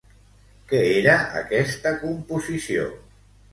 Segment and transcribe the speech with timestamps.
[0.71, 2.91] Què era aquesta composició?